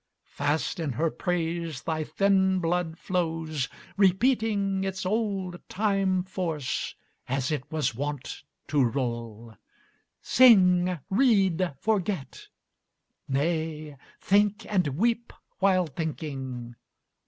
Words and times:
Fast 0.31 0.79
in 0.79 0.93
her 0.93 1.11
praise 1.11 1.83
thy 1.83 2.03
thin 2.03 2.57
blood 2.57 2.97
flows, 2.97 3.69
repeating 3.97 4.83
Its 4.83 5.05
old 5.05 5.61
time 5.69 6.23
force, 6.23 6.95
as 7.29 7.51
it 7.51 7.71
was 7.71 7.93
wont 7.93 8.41
to 8.67 8.83
roll. 8.83 9.53
Sing, 10.19 10.97
read, 11.11 11.75
forget; 11.77 12.47
nay, 13.27 13.95
think 14.19 14.65
and 14.67 14.87
weep 14.97 15.31
while 15.59 15.85
thinking. 15.85 16.73